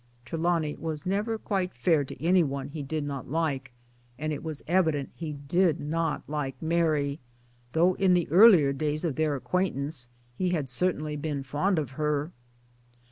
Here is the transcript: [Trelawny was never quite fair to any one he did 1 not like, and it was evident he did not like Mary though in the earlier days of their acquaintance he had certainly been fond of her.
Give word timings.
[Trelawny 0.25 0.73
was 0.79 1.05
never 1.05 1.37
quite 1.37 1.75
fair 1.75 2.03
to 2.05 2.19
any 2.19 2.41
one 2.41 2.69
he 2.69 2.81
did 2.81 3.03
1 3.03 3.07
not 3.07 3.29
like, 3.29 3.71
and 4.17 4.33
it 4.33 4.41
was 4.41 4.63
evident 4.65 5.11
he 5.13 5.33
did 5.33 5.79
not 5.79 6.23
like 6.27 6.59
Mary 6.59 7.19
though 7.73 7.93
in 7.93 8.15
the 8.15 8.27
earlier 8.29 8.73
days 8.73 9.05
of 9.05 9.15
their 9.15 9.35
acquaintance 9.35 10.09
he 10.39 10.49
had 10.49 10.71
certainly 10.71 11.15
been 11.15 11.43
fond 11.43 11.77
of 11.77 11.91
her. 12.01 12.31